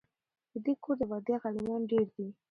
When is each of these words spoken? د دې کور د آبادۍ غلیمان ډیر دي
د 0.51 0.53
دې 0.65 0.73
کور 0.83 0.95
د 0.99 1.01
آبادۍ 1.07 1.33
غلیمان 1.43 1.81
ډیر 1.91 2.07
دي 2.15 2.27